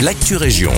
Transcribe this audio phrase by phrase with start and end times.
[0.00, 0.72] l'actu région.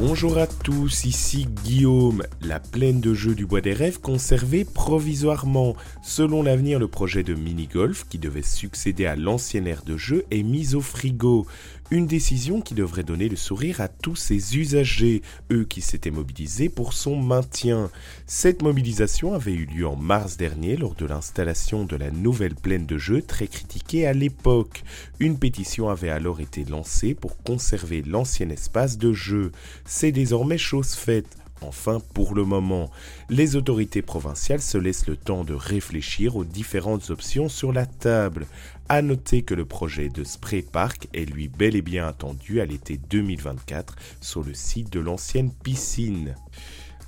[0.00, 2.22] Bonjour à tous, ici Guillaume.
[2.40, 5.74] La plaine de jeux du Bois des Rêves conservée provisoirement.
[6.04, 10.44] Selon l'avenir, le projet de mini-golf qui devait succéder à l'ancienne aire de jeu est
[10.44, 11.48] mis au frigo.
[11.90, 16.68] Une décision qui devrait donner le sourire à tous ces usagers, eux qui s'étaient mobilisés
[16.68, 17.90] pour son maintien.
[18.26, 22.84] Cette mobilisation avait eu lieu en mars dernier lors de l'installation de la nouvelle plaine
[22.84, 24.84] de jeu très critiquée à l'époque.
[25.18, 29.50] Une pétition avait alors été lancée pour conserver l'ancien espace de jeu.
[29.90, 31.38] C'est désormais chose faite.
[31.62, 32.90] Enfin, pour le moment,
[33.30, 38.46] les autorités provinciales se laissent le temps de réfléchir aux différentes options sur la table.
[38.90, 42.66] À noter que le projet de Spray Park est lui bel et bien attendu à
[42.66, 46.34] l'été 2024 sur le site de l'ancienne piscine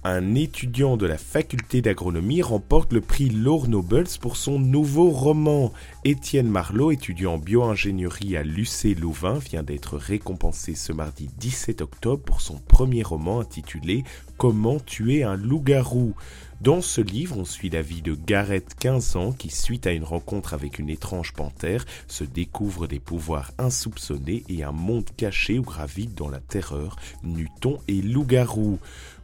[0.03, 5.73] un étudiant de la faculté d'agronomie remporte le prix Laure Nobles pour son nouveau roman.
[6.05, 12.23] Étienne Marlot, étudiant en bio-ingénierie à l'UC Louvain, vient d'être récompensé ce mardi 17 octobre
[12.23, 14.05] pour son premier roman intitulé
[14.39, 16.15] Comment tuer un loup-garou.
[16.63, 20.05] Dans ce livre, on suit la vie de Gareth, 15 ans, qui, suite à une
[20.05, 25.63] rencontre avec une étrange panthère, se découvre des pouvoirs insoupçonnés et un monde caché où
[25.63, 28.79] gravitent dans la terreur Nuton et loup-garou.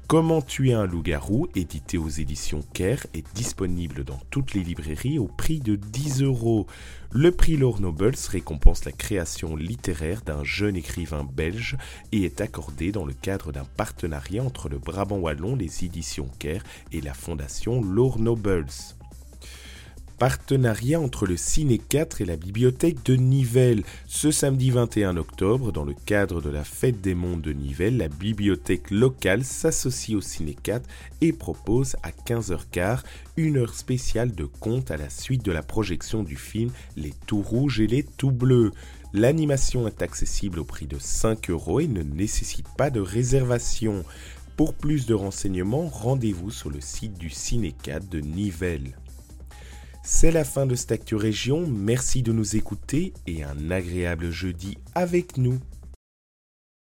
[0.09, 5.27] Comment tuer un loup-garou, édité aux éditions Kerr, est disponible dans toutes les librairies au
[5.27, 6.69] prix de 10 euros.
[7.11, 11.77] Le prix Lord Nobles récompense la création littéraire d'un jeune écrivain belge
[12.13, 16.63] et est accordé dans le cadre d'un partenariat entre le Brabant Wallon, les éditions Kerr
[16.93, 18.67] et la fondation Lord Nobles.
[20.19, 23.83] Partenariat entre le Ciné 4 et la bibliothèque de Nivelles.
[24.07, 28.09] Ce samedi 21 octobre, dans le cadre de la Fête des Mondes de Nivelles, la
[28.09, 30.89] bibliothèque locale s'associe au Ciné 4
[31.21, 33.01] et propose à 15h15
[33.37, 37.43] une heure spéciale de conte à la suite de la projection du film Les Tout
[37.43, 38.73] Rouges et les Tout Bleus.
[39.13, 44.03] L'animation est accessible au prix de 5 euros et ne nécessite pas de réservation.
[44.57, 48.97] Pour plus de renseignements, rendez-vous sur le site du Ciné 4 de Nivelles.
[50.09, 50.93] C'est la fin de cette
[51.67, 55.59] merci de nous écouter et un agréable jeudi avec nous.